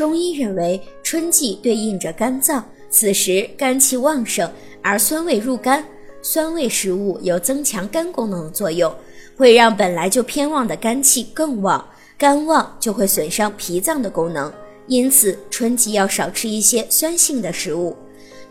[0.00, 5.84] 中医认为春季对应着肝脏，此时肝气旺盛，而酸味入肝，
[6.22, 8.90] 酸味食物有增强肝功能的作用，
[9.36, 11.86] 会让本来就偏旺的肝气更旺，
[12.16, 14.50] 肝旺就会损伤脾脏的功能，
[14.86, 17.94] 因此春季要少吃一些酸性的食物。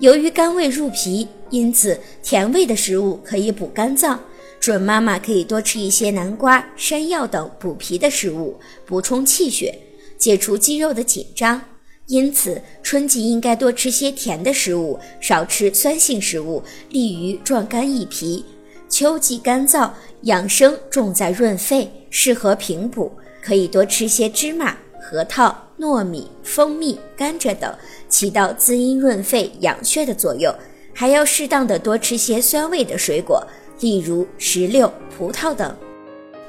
[0.00, 4.20] 由于肝胃入脾，因此甜味的食物可以补肝脏。
[4.60, 9.74] 准妈妈可以多吃一些南瓜、山药等补脾的食物，补充气血，
[10.18, 11.62] 解除肌肉的紧张。
[12.06, 18.44] 因此，春季应该多吃些甜的食物，少吃酸性食物，利于壮肝益脾。
[18.88, 19.90] 秋季干燥，
[20.22, 23.12] 养生重在润肺，适合平补，
[23.42, 27.72] 可以多吃些芝麻、核桃、糯米、蜂蜜、甘蔗等，
[28.08, 30.54] 起到滋阴润肺、养血的作用。
[30.94, 33.46] 还要适当的多吃些酸味的水果。
[33.80, 35.76] 例如石榴、葡萄等。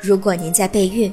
[0.00, 1.12] 如果您在备孕、